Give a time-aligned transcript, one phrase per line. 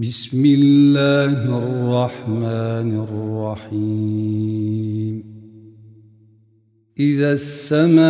[0.00, 3.06] بسم الله الرحمن
[3.68, 5.24] الرحيم.
[7.00, 8.00] إذا السماء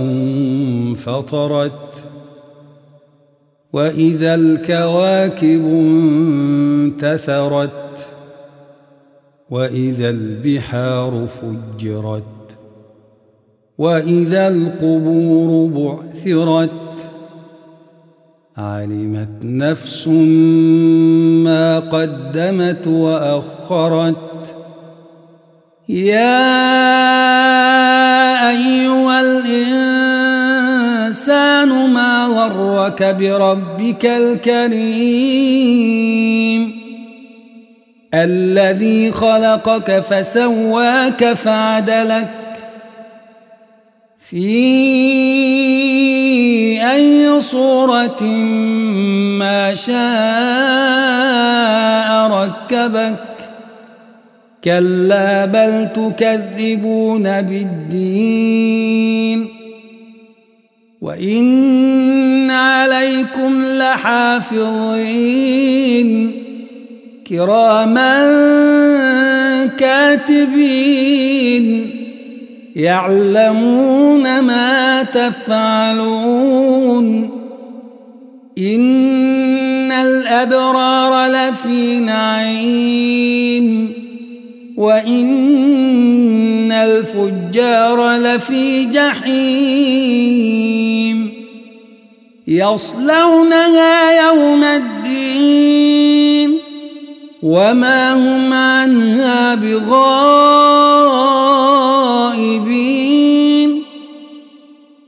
[0.00, 2.04] انفطرت
[3.72, 5.64] وإذا الكواكب
[6.84, 8.06] انتثرت
[9.50, 12.22] وإذا البحار فجرت
[13.78, 16.91] وإذا القبور بعثرت
[18.58, 24.56] علمت نفس ما قدمت وأخرت.
[25.88, 26.50] يا
[28.50, 30.32] أيها الإنسان
[31.92, 35.42] ما غرك بربك الكريم؟
[38.14, 42.28] الذي خلقك فسواك فعدلك.
[44.18, 45.31] في
[47.40, 48.22] صورة
[49.38, 49.92] ما شاء
[52.30, 53.16] ركبك.
[54.64, 59.48] كلا بل تكذبون بالدين.
[61.00, 65.22] وإن عليكم لحافظين.
[67.26, 68.26] كراما
[69.78, 71.90] كاتبين.
[72.76, 77.31] يعلمون ما تفعلون.
[78.58, 83.92] إن الأبرار لفي نعيم
[84.76, 90.42] وإن الفجار لفي جحيم
[92.48, 96.58] يصلونها يوم الدين
[97.42, 100.12] وما هم عنها بغائبين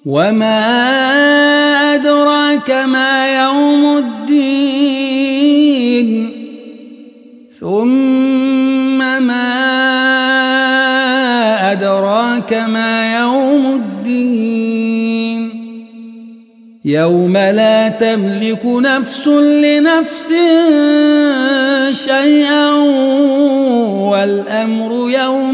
[0.07, 1.34] وما
[2.55, 5.31] أدراك ما يوم الدين.
[7.61, 9.73] ثم ما
[11.73, 15.51] أدراك ما يوم الدين.
[16.85, 20.33] يوم لا تملك نفس لنفس
[21.91, 22.73] شيئا
[24.11, 25.54] والأمر يوم